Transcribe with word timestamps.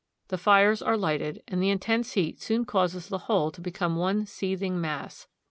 The 0.29 0.37
fires 0.39 0.81
are 0.81 0.97
lighted, 0.97 1.43
and 1.47 1.61
the 1.61 1.69
intense 1.69 2.13
heat 2.13 2.41
soon 2.41 2.65
causes 2.65 3.07
the 3.07 3.19
whole 3.29 3.51
to 3.51 3.61
be 3.61 3.69
come 3.69 3.97
one 3.97 4.25
seething 4.25 4.81
mass. 4.81 5.27